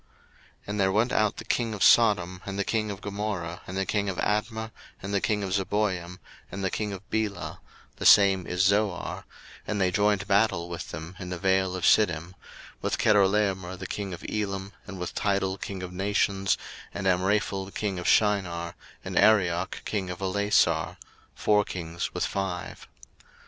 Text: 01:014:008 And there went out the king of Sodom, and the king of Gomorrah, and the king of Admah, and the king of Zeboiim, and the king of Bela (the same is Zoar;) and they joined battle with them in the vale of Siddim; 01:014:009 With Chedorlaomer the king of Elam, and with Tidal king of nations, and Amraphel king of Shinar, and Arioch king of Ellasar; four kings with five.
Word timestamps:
01:014:008 0.01 0.09
And 0.65 0.79
there 0.79 0.91
went 0.91 1.11
out 1.13 1.37
the 1.37 1.45
king 1.45 1.73
of 1.75 1.83
Sodom, 1.83 2.41
and 2.43 2.57
the 2.57 2.63
king 2.63 2.89
of 2.89 3.01
Gomorrah, 3.01 3.61
and 3.67 3.77
the 3.77 3.85
king 3.85 4.09
of 4.09 4.17
Admah, 4.17 4.71
and 4.99 5.13
the 5.13 5.21
king 5.21 5.43
of 5.43 5.51
Zeboiim, 5.53 6.17
and 6.51 6.63
the 6.63 6.71
king 6.71 6.91
of 6.91 7.07
Bela 7.11 7.59
(the 7.97 8.05
same 8.07 8.47
is 8.47 8.63
Zoar;) 8.63 9.25
and 9.67 9.79
they 9.79 9.91
joined 9.91 10.25
battle 10.27 10.69
with 10.69 10.89
them 10.89 11.15
in 11.19 11.29
the 11.29 11.37
vale 11.37 11.75
of 11.75 11.83
Siddim; 11.85 12.33
01:014:009 12.33 12.33
With 12.81 12.97
Chedorlaomer 12.97 13.77
the 13.77 13.85
king 13.85 14.11
of 14.11 14.25
Elam, 14.27 14.73
and 14.87 14.97
with 14.97 15.13
Tidal 15.13 15.59
king 15.59 15.83
of 15.83 15.93
nations, 15.93 16.57
and 16.91 17.05
Amraphel 17.05 17.69
king 17.69 17.99
of 17.99 18.07
Shinar, 18.07 18.73
and 19.05 19.15
Arioch 19.15 19.83
king 19.85 20.09
of 20.09 20.17
Ellasar; 20.17 20.97
four 21.35 21.63
kings 21.63 22.11
with 22.11 22.25
five. 22.25 22.87